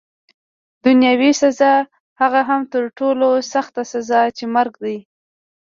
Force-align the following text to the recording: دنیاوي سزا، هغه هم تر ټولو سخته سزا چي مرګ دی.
دنیاوي 0.85 1.31
سزا، 1.41 1.73
هغه 2.21 2.41
هم 2.49 2.61
تر 2.73 2.83
ټولو 2.97 3.29
سخته 3.53 3.81
سزا 3.93 4.21
چي 4.37 4.45
مرګ 4.55 4.73
دی. 4.83 4.97